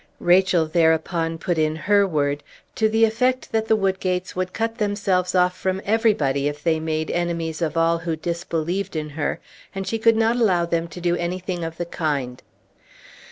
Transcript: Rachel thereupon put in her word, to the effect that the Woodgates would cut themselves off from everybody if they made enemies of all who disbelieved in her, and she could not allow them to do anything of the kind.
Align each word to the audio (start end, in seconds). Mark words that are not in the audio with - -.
Rachel 0.19 0.65
thereupon 0.65 1.37
put 1.37 1.59
in 1.59 1.75
her 1.75 2.07
word, 2.07 2.41
to 2.73 2.89
the 2.89 3.05
effect 3.05 3.51
that 3.51 3.67
the 3.67 3.75
Woodgates 3.77 4.35
would 4.35 4.51
cut 4.51 4.79
themselves 4.79 5.35
off 5.35 5.55
from 5.55 5.79
everybody 5.85 6.47
if 6.47 6.63
they 6.63 6.79
made 6.79 7.11
enemies 7.11 7.61
of 7.61 7.77
all 7.77 7.99
who 7.99 8.15
disbelieved 8.15 8.95
in 8.95 9.09
her, 9.09 9.39
and 9.75 9.85
she 9.85 9.99
could 9.99 10.17
not 10.17 10.37
allow 10.37 10.65
them 10.65 10.87
to 10.87 10.99
do 11.01 11.15
anything 11.17 11.63
of 11.63 11.77
the 11.77 11.85
kind. 11.85 12.41